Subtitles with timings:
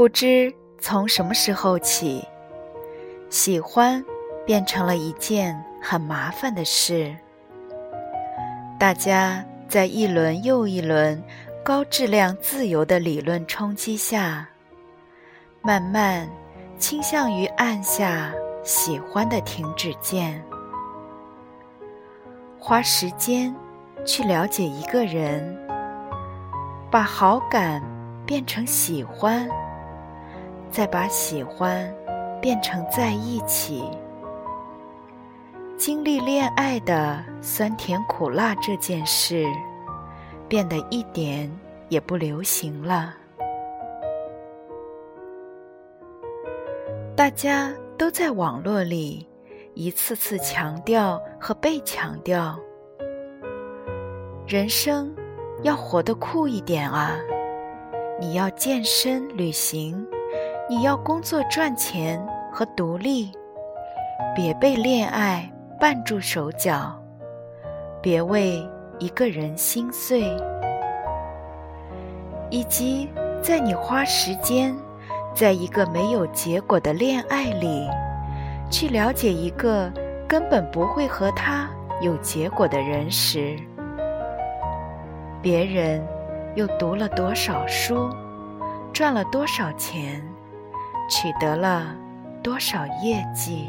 [0.00, 2.26] 不知从什么时候起，
[3.28, 4.02] 喜欢
[4.46, 7.14] 变成了一件很麻烦的事。
[8.78, 11.22] 大家在一轮又一轮
[11.62, 14.48] 高质量自由的理论冲击下，
[15.60, 16.26] 慢慢
[16.78, 20.42] 倾向于按下喜欢的停止键。
[22.58, 23.54] 花时间
[24.06, 25.54] 去了解一个人，
[26.90, 27.82] 把好感
[28.24, 29.46] 变成喜欢。
[30.70, 31.92] 再把喜欢
[32.40, 33.82] 变成在一起，
[35.76, 39.46] 经历恋爱的酸甜苦辣这件事，
[40.48, 41.50] 变得一点
[41.88, 43.14] 也不流行了。
[47.16, 49.26] 大家都在网络里
[49.74, 52.58] 一次次强调和被强调，
[54.46, 55.14] 人生
[55.62, 57.16] 要活得酷一点啊！
[58.20, 60.06] 你要健身旅行。
[60.70, 63.32] 你要工作赚钱和独立，
[64.36, 65.50] 别被恋爱
[65.80, 66.96] 绊住手脚，
[68.00, 68.64] 别为
[69.00, 70.22] 一个人心碎，
[72.50, 73.10] 以及
[73.42, 74.72] 在你花时间
[75.34, 77.88] 在一个没有结果的恋爱里，
[78.70, 79.90] 去了解一个
[80.28, 81.68] 根本不会和他
[82.00, 83.58] 有结果的人时，
[85.42, 86.00] 别人
[86.54, 88.08] 又读了多少书，
[88.92, 90.24] 赚了多少钱？
[91.10, 91.94] 取得了
[92.40, 93.68] 多少业绩？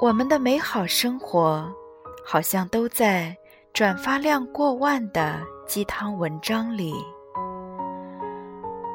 [0.00, 1.70] 我们的美好生活，
[2.26, 3.36] 好像都在
[3.72, 6.94] 转发量过万的鸡汤文章里。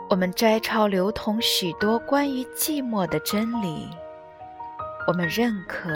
[0.10, 3.88] 我们摘抄流通许多关于寂寞的真理，
[5.08, 5.90] 我们认可，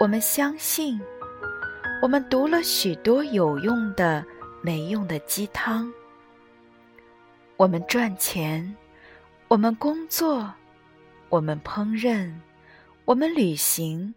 [0.00, 1.00] 我们相信。
[2.02, 4.24] 我们读了许多有用的、
[4.62, 5.92] 没用的鸡汤。
[7.58, 8.74] 我们赚钱，
[9.48, 10.50] 我们工作，
[11.28, 12.32] 我们烹饪，
[13.04, 14.14] 我们旅行。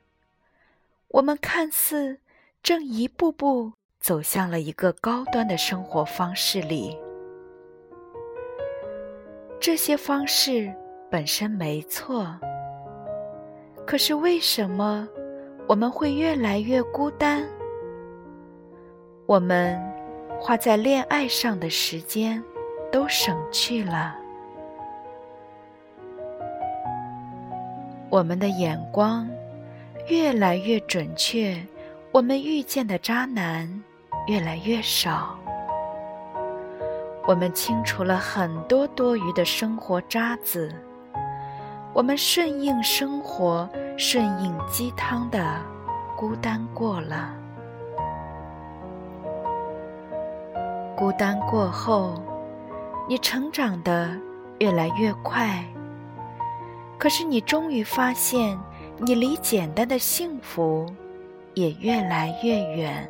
[1.10, 2.18] 我们看似
[2.64, 6.98] 正一步步走向了一个高端的生活方式里。
[9.60, 10.74] 这些方式
[11.12, 12.34] 本身没错，
[13.86, 15.06] 可是为什么
[15.68, 17.46] 我们会越来越孤单？
[19.26, 19.82] 我们
[20.40, 22.44] 花在恋爱上的时间
[22.92, 24.14] 都省去了，
[28.10, 29.28] 我们的眼光
[30.08, 31.56] 越来越准确，
[32.12, 33.82] 我们遇见的渣男
[34.28, 35.40] 越来越少，
[37.26, 40.70] 我们清除了很多多余的生活渣子，
[41.94, 43.68] 我们顺应生活，
[43.98, 45.62] 顺应鸡汤的
[46.18, 47.34] 孤单过了。
[50.96, 52.16] 孤单过后，
[53.08, 54.16] 你成长的
[54.60, 55.64] 越来越快。
[56.98, 58.58] 可是你终于发现，
[58.98, 60.86] 你离简单的幸福
[61.54, 63.10] 也越来越远。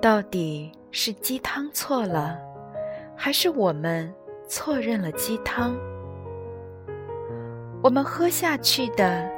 [0.00, 2.38] 到底是鸡汤错了，
[3.14, 4.12] 还是我们
[4.48, 5.76] 错认了鸡汤？
[7.82, 9.30] 我们喝下去的，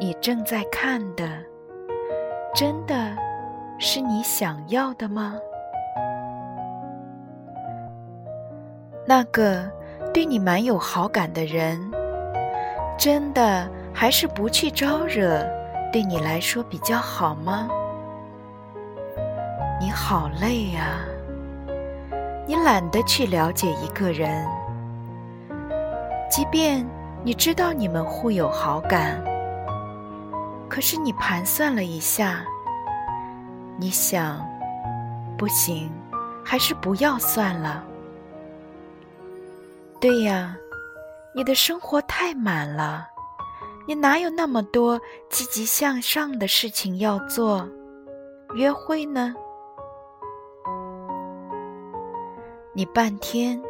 [0.00, 1.44] 你正在看的，
[2.54, 3.16] 真的？
[3.78, 5.34] 是你想要的吗？
[9.04, 9.68] 那个
[10.14, 11.90] 对你蛮有好感的人，
[12.96, 15.44] 真的还是不去招惹，
[15.92, 17.68] 对你来说比较好吗？
[19.80, 21.00] 你好累啊！
[22.46, 24.46] 你懒得去了解一个人，
[26.30, 26.86] 即便
[27.24, 29.20] 你知道你们互有好感，
[30.68, 32.44] 可是你盘算了一下。
[33.82, 34.40] 你想，
[35.36, 35.90] 不行，
[36.44, 37.84] 还是不要算了。
[40.00, 40.56] 对呀，
[41.34, 43.08] 你的生活太满了，
[43.84, 47.68] 你哪有那么多积极向上的事情要做？
[48.54, 49.34] 约会呢？
[52.72, 53.60] 你半天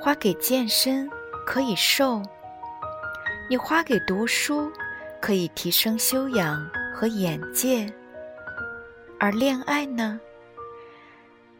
[0.00, 1.06] 花给健身
[1.46, 2.22] 可以瘦，
[3.50, 4.72] 你花给读书
[5.20, 7.86] 可以提升修养和眼界。
[9.20, 10.18] 而恋爱呢？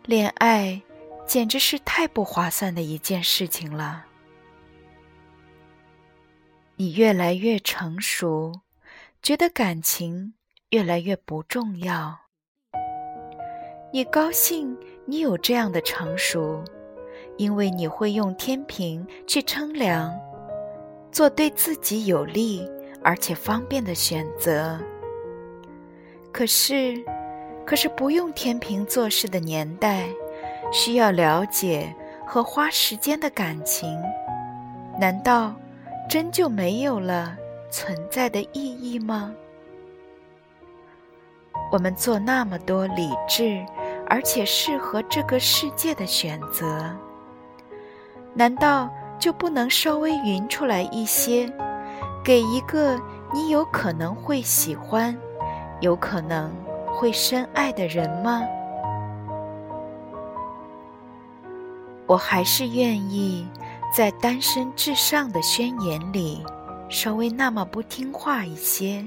[0.07, 0.81] 恋爱
[1.27, 4.07] 简直是太不划算的一件事情了。
[6.77, 8.63] 你越来越成熟，
[9.23, 10.33] 觉得感情
[10.71, 12.19] 越来越不重要。
[13.93, 14.75] 你高兴
[15.05, 16.65] 你有这样的成熟，
[17.37, 20.19] 因为你会用天平去称量，
[21.13, 22.67] 做对自己有利
[23.05, 24.81] 而且方便的选择。
[26.33, 27.05] 可是，
[27.65, 30.09] 可是不用天平做事的年代，
[30.73, 31.95] 需要了解
[32.27, 34.01] 和花时间的感情，
[34.99, 35.55] 难道？
[36.09, 37.37] 真就没有了
[37.71, 39.33] 存在的意义吗？
[41.71, 43.65] 我们做那么多理智
[44.09, 46.85] 而且适合这个世界的选择，
[48.35, 48.91] 难道
[49.21, 51.49] 就不能稍微匀出来一些，
[52.25, 53.01] 给一个
[53.33, 55.17] 你有可能会喜欢、
[55.81, 56.53] 有可能
[57.01, 58.47] 会深爱的人吗？
[62.07, 63.49] 我还是愿意。
[63.91, 66.45] 在单身至上的宣言里，
[66.91, 69.05] 稍微那么不听话一些，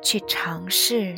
[0.00, 1.14] 去尝试，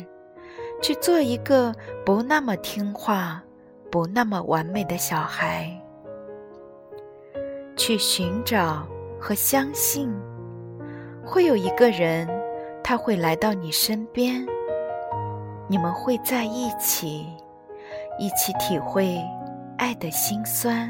[0.81, 3.41] 去做一个不那么听话、
[3.89, 5.71] 不那么完美的小孩，
[7.77, 8.85] 去寻找
[9.17, 10.11] 和相信，
[11.23, 12.27] 会有一个人，
[12.83, 14.45] 他会来到你身边，
[15.67, 17.27] 你们会在一起，
[18.19, 19.19] 一起体会
[19.77, 20.89] 爱的辛酸。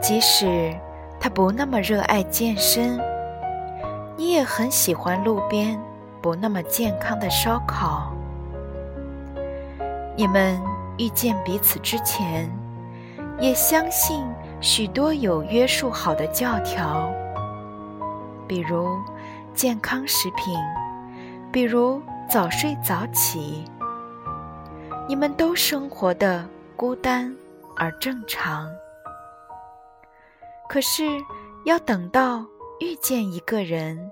[0.00, 0.72] 即使
[1.18, 3.00] 他不那么热爱健身，
[4.16, 5.78] 你也很喜欢路边
[6.22, 8.12] 不那么健康的烧烤。
[10.16, 10.60] 你们
[10.98, 12.48] 遇见彼此之前，
[13.38, 14.24] 也相信
[14.60, 17.12] 许多有约束好的教条，
[18.46, 18.98] 比如
[19.54, 20.54] 健康食品，
[21.52, 23.64] 比如早睡早起。
[25.08, 27.34] 你们都生活的孤单
[27.76, 28.70] 而正常。
[30.68, 31.04] 可是，
[31.64, 32.46] 要等到
[32.78, 34.10] 遇见一个人，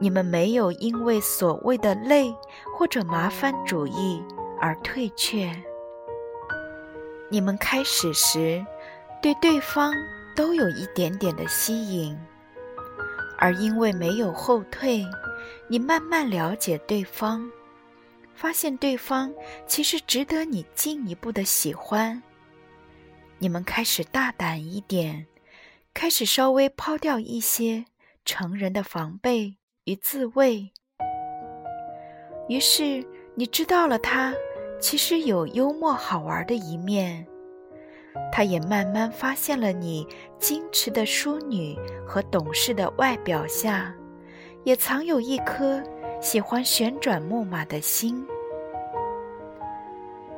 [0.00, 2.34] 你们没有因为所谓的累
[2.76, 4.22] 或者麻烦主义
[4.60, 5.50] 而退却。
[7.30, 8.64] 你们开始时
[9.22, 9.94] 对对方
[10.34, 12.18] 都有一点点的吸引，
[13.38, 15.06] 而因为没有后退，
[15.68, 17.50] 你慢慢了解对方，
[18.34, 19.32] 发现对方
[19.66, 22.22] 其实值得你进一步的喜欢。
[23.38, 25.26] 你们开始大胆一点。
[25.98, 27.86] 开始稍微抛掉一些
[28.22, 30.70] 成人的防备与自卫，
[32.50, 33.02] 于是
[33.34, 34.34] 你知道了他
[34.78, 37.26] 其实有幽默好玩的一面，
[38.32, 40.06] 他也慢慢发现了你
[40.38, 43.94] 矜持的淑女和懂事的外表下，
[44.64, 45.82] 也藏有一颗
[46.20, 48.26] 喜欢旋转木马的心，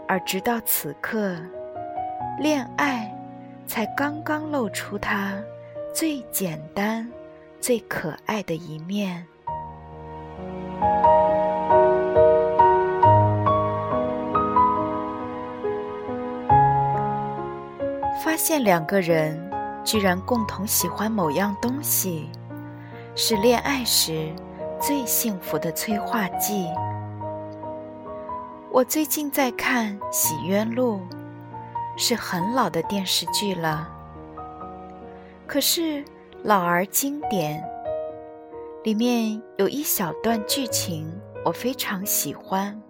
[0.06, 1.36] 而直到此刻，
[2.38, 3.14] 恋爱。
[3.69, 5.38] 才刚刚露出他
[5.94, 7.06] 最简单、
[7.60, 9.22] 最可爱的一面。
[18.38, 19.39] 现两个人
[19.84, 22.31] 居然共同喜欢某样东西，
[23.15, 24.32] 是恋爱时
[24.81, 26.69] 最幸福的催化剂。
[28.70, 31.01] 我最近在看《洗冤录》。
[32.01, 33.89] 是很老的电视剧了，
[35.48, 36.05] 可是
[36.44, 37.60] 老而经典。
[38.84, 41.12] 里面有一小段剧情
[41.44, 42.81] 我非常喜欢。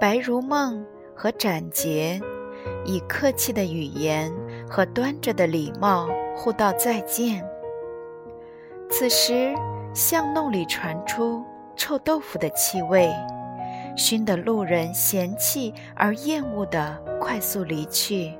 [0.00, 0.84] 白如梦
[1.14, 2.20] 和展杰
[2.84, 4.32] 以客气的语言
[4.68, 7.44] 和端着的礼貌互道再见。
[8.90, 9.54] 此时
[9.92, 11.44] 巷弄里传出
[11.76, 13.12] 臭豆腐的气味。
[13.96, 18.32] 熏得路人嫌弃而厌恶的快速离去。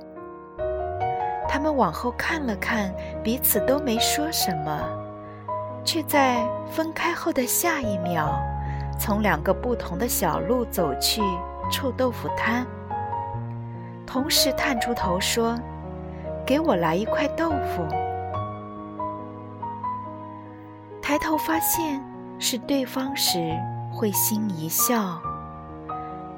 [1.49, 2.95] 他们往后看了看，
[3.25, 4.81] 彼此都没说什么，
[5.85, 8.41] 却在分开后的下一秒，
[9.01, 11.21] 从两个不同的小路走去
[11.73, 12.65] 臭豆腐摊，
[14.09, 15.55] 同时探出头说
[16.47, 17.87] ：“给我来一块豆腐。”
[21.03, 22.03] 抬头发现
[22.39, 23.55] 是对方时，
[23.93, 25.21] 会心一笑。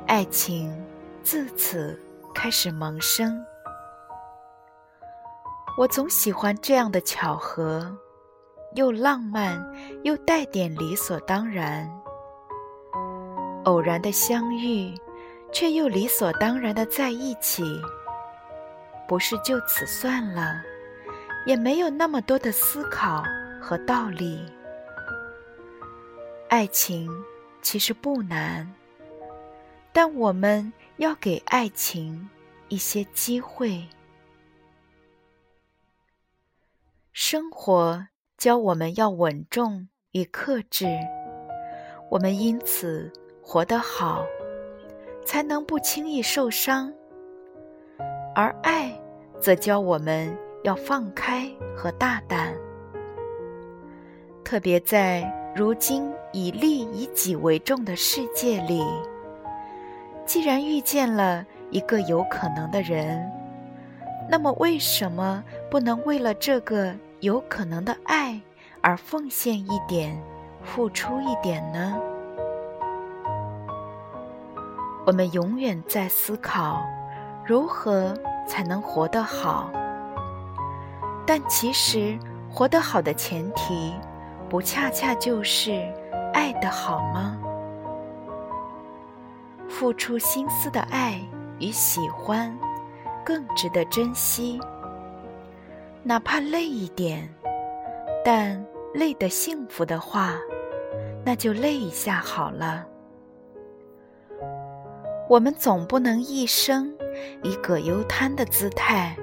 [0.08, 0.76] 爱情
[1.22, 1.96] 自此
[2.34, 3.40] 开始萌生。
[5.78, 7.96] 我总喜欢这样的巧合，
[8.74, 9.64] 又浪漫
[10.02, 11.88] 又带点理所当然。
[13.64, 14.92] 偶然的相遇，
[15.52, 17.62] 却又理所当然的在一起，
[19.08, 20.62] 不是就此算了，
[21.46, 23.22] 也没有那么多的思考
[23.60, 24.44] 和道理。
[26.48, 27.10] 爱情
[27.62, 28.72] 其实不难，
[29.92, 32.28] 但我们要给爱情
[32.68, 33.86] 一些机会。
[37.12, 38.06] 生活
[38.38, 40.86] 教我们要稳重与克制，
[42.10, 44.24] 我们因此活得好，
[45.30, 46.92] 才能不轻易受伤。
[48.34, 48.90] 而爱
[49.38, 52.52] 则教我们要放开和大胆，
[54.42, 55.32] 特别在。
[55.54, 58.84] 如今以利以己为重的世界里，
[60.24, 63.28] 既然遇见了一个有可能的人，
[64.28, 68.40] 那么为什么不能为了这个有可能的爱
[68.80, 70.16] 而奉献一点、
[70.62, 72.00] 付出一点呢？
[75.06, 76.82] 我们永远在思考
[77.44, 78.14] 如何
[78.46, 79.70] 才能活得好，
[81.26, 82.18] 但其实
[82.50, 83.94] 活得好的前提。
[84.48, 85.70] 不恰恰就是
[86.34, 87.38] 爱的好吗？
[89.68, 91.20] 付出心思的爱
[91.60, 92.52] 与喜欢，
[93.24, 94.60] 更值得珍惜。
[96.02, 97.32] 哪怕累一点，
[98.24, 98.60] 但
[98.92, 100.34] 累得幸福的话，
[101.24, 102.84] 那就累一下好了。
[105.30, 106.92] 我们总不能一生
[107.44, 109.14] 以葛优瘫的姿态，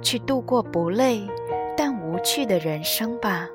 [0.00, 1.28] 去度过不累
[1.76, 3.48] 但无趣的人生吧。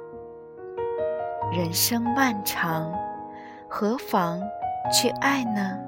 [1.54, 2.94] 人生漫长，
[3.70, 4.42] 何妨
[4.92, 5.80] 去爱呢？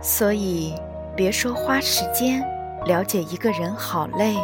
[0.00, 0.72] 所以，
[1.14, 2.42] 别说花时间
[2.86, 4.34] 了解一个人好累，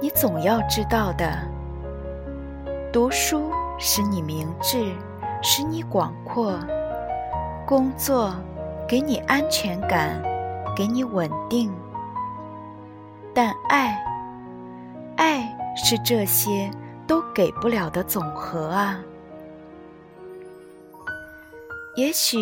[0.00, 1.36] 你总要知道的：
[2.90, 4.94] 读书使你明智，
[5.42, 6.52] 使你广阔；
[7.66, 8.30] 工作
[8.86, 10.22] 给你安全感，
[10.76, 11.72] 给你稳定。
[13.32, 13.98] 但爱，
[15.16, 16.70] 爱是这些
[17.06, 19.00] 都给不了的总和啊！
[21.96, 22.38] 也许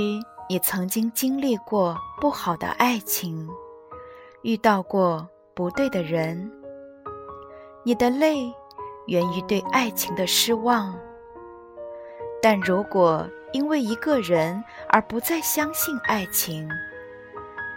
[0.48, 3.48] 你曾经经历过不好的爱情，
[4.42, 6.50] 遇到过不对的人，
[7.84, 8.52] 你的泪
[9.06, 10.92] 源于对爱情的失望。
[12.40, 16.68] 但如果因为一个人而不再相信爱情，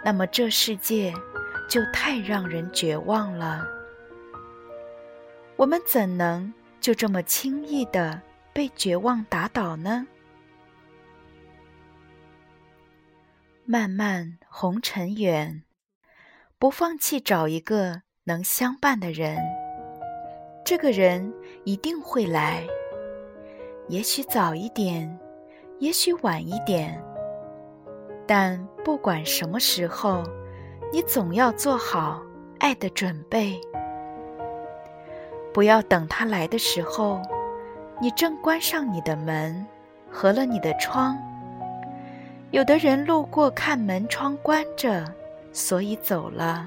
[0.04, 1.12] 那么这世界……
[1.68, 3.66] 就太让人绝望了。
[5.56, 6.52] 我们怎能
[6.82, 8.20] 就这么轻易的
[8.52, 10.06] 被绝望打倒呢？
[13.64, 15.62] 漫漫红尘远，
[16.58, 19.38] 不放弃找一个能相伴的人。
[20.62, 21.32] 这个人
[21.64, 22.66] 一定会来，
[23.92, 25.18] 也许早一点，
[25.78, 26.98] 也许晚一点，
[28.26, 30.22] 但不管什么时候。
[30.90, 32.20] 你总要做好
[32.58, 33.58] 爱的准备，
[35.52, 37.20] 不要等他来的时候，
[37.98, 39.66] 你正关上你的门，
[40.10, 41.16] 合了你的窗。
[42.50, 45.04] 有的人路过看门窗关着，
[45.50, 46.66] 所以走了；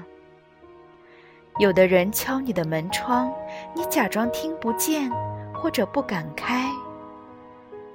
[1.58, 3.32] 有的人敲你的门窗，
[3.74, 5.08] 你假装听不见
[5.54, 6.68] 或者不敢开，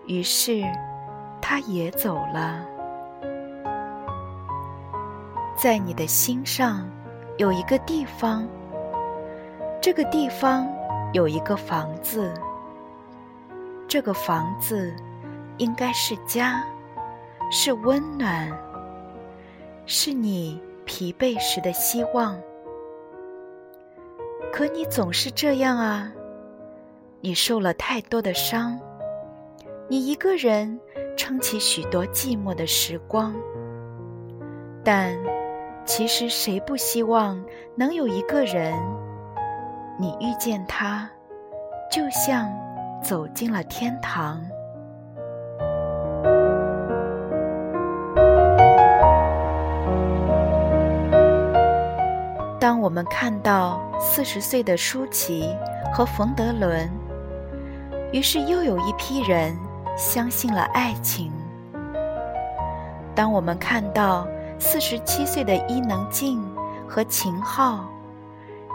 [0.08, 0.64] 于是
[1.42, 2.66] 他也走了。
[5.56, 6.90] 在你的心上
[7.38, 8.48] 有一个地方，
[9.82, 10.68] 这个地方
[11.14, 12.34] 有一个房子，
[13.88, 14.94] 这个房子
[15.58, 16.64] 应该是家，
[17.52, 18.52] 是温暖，
[19.86, 22.40] 是你疲惫时的希望。
[24.52, 26.12] 可你总是这样啊，
[27.22, 28.80] 你受了太多的伤，
[29.92, 30.80] 你一个人
[31.18, 33.36] 撑起许多寂寞的时光，
[34.86, 35.14] 但。
[35.84, 37.44] 其实谁不希望
[37.76, 38.74] 能有一个人，
[40.00, 41.10] 你遇见他，
[41.92, 42.50] 就像
[43.04, 44.42] 走进了天堂。
[52.58, 55.54] 当我们看到四十岁的舒淇
[55.92, 56.90] 和冯德伦，
[58.14, 59.54] 于是又有一批人
[59.98, 61.32] 相信了爱情。
[63.16, 64.28] 当我们看到。
[64.64, 66.40] 四十七岁的伊能静
[66.88, 67.84] 和秦昊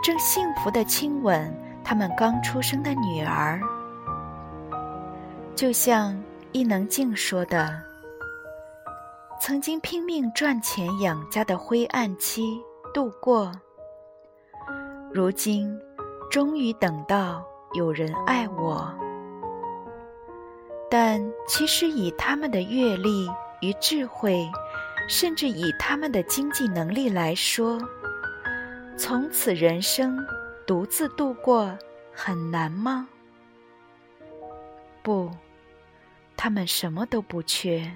[0.03, 3.61] 正幸福的亲吻他们刚出生的女儿，
[5.55, 6.21] 就像
[6.51, 7.81] 伊能静说的
[9.41, 12.61] ：“曾经拼命赚钱养家的灰暗期
[12.93, 13.53] 度过，
[15.15, 15.81] 如今
[16.29, 17.45] 终于等到
[17.75, 18.93] 有人爱我。”
[20.91, 23.29] 但其实以他们的阅历
[23.61, 24.49] 与智慧。
[25.09, 27.81] 甚至以他们的经济能力来说，
[28.99, 30.19] 从此人生
[30.67, 31.79] 独自度过
[32.13, 33.09] 很难吗？
[35.05, 35.31] 不，
[36.37, 37.89] 他们什么都不缺。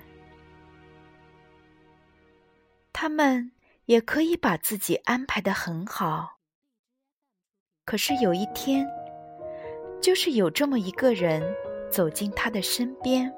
[2.93, 3.51] 他们
[3.87, 6.39] 也可以把自己安排的很好。
[7.85, 8.87] 可是有一天，
[10.01, 11.43] 就是有这么一个人
[11.91, 13.33] 走进他的身边，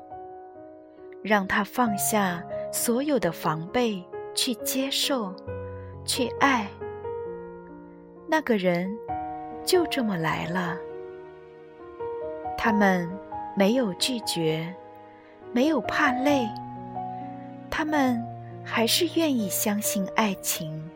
[1.23, 2.43] 让他放下
[2.73, 4.05] 所有的防备，
[4.35, 5.35] 去接受，
[6.05, 6.67] 去爱。
[8.29, 8.91] 那个人
[9.65, 10.77] 就这么来了。
[12.57, 13.11] 他们
[13.57, 14.75] 没有拒绝，
[15.53, 16.49] 没有怕累，
[17.71, 18.25] 他们
[18.65, 20.89] 还是愿意相信爱情，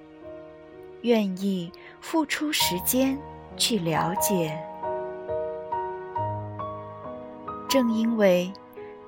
[1.02, 1.70] 愿意
[2.00, 3.18] 付出时间
[3.56, 4.58] 去了解。
[7.68, 8.52] 正因为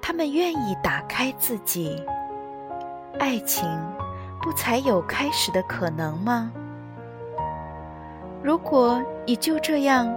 [0.00, 2.02] 他们愿意打开自己，
[3.18, 3.68] 爱情
[4.42, 6.52] 不才有开始的可能吗？
[8.42, 10.12] 如果你就这样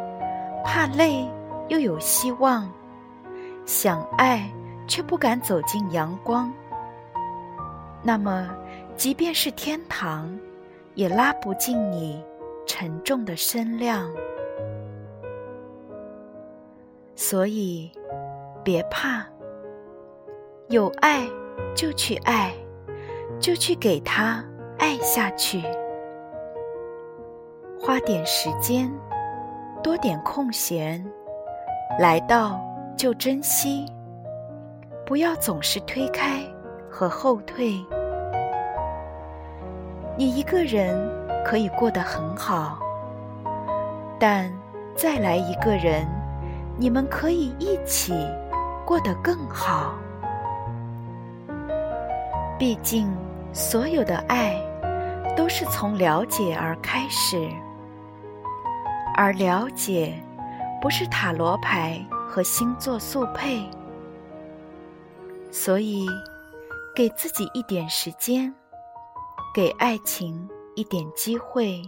[0.64, 1.28] 怕累
[1.68, 2.72] 又有希望，
[3.66, 4.50] 想爱
[4.88, 6.52] 却不敢走进阳光，
[8.02, 8.50] 那么
[8.96, 10.38] 即便是天堂，
[10.96, 12.24] 也拉不进你
[12.66, 14.10] 沉重的身量。
[17.16, 17.92] 所以。
[18.64, 19.26] 别怕，
[20.70, 21.28] 有爱
[21.76, 22.54] 就去爱，
[23.40, 24.44] 就去给他
[24.78, 25.64] 爱下去。
[27.80, 28.92] 花点时间，
[29.82, 31.04] 多点空闲，
[32.00, 32.62] 来到
[32.96, 33.86] 就珍惜，
[35.06, 36.42] 不要总是推开
[36.90, 37.74] 和后退。
[40.16, 40.96] 你一个人
[41.44, 42.78] 可以过得很好，
[44.20, 44.54] 但
[44.96, 46.06] 再来一个人，
[46.78, 48.14] 你们可以一起。
[48.92, 49.98] 过得更好。
[52.60, 53.10] 毕竟，
[53.54, 54.62] 所有的爱
[55.34, 57.50] 都是从了解而开始，
[59.16, 60.22] 而了解
[60.82, 63.66] 不是塔罗牌和星座速配。
[65.52, 66.06] 所以，
[66.94, 68.54] 给自己一点时间，
[69.54, 71.82] 给爱情一点机会。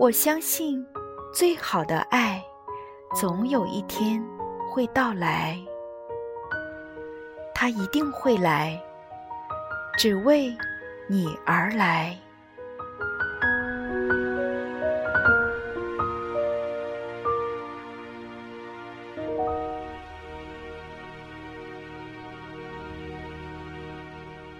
[0.00, 0.84] 我相信，
[1.32, 2.42] 最好的爱，
[3.14, 4.20] 总有一天。
[4.70, 5.58] 会到来，
[7.54, 8.80] 他一定会来，
[9.96, 10.56] 只为
[11.08, 12.16] 你而来。